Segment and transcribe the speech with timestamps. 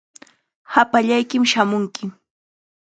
[0.77, 2.13] Hapallaykim shamunki.